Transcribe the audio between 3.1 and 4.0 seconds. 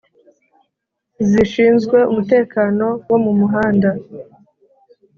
mumuhanda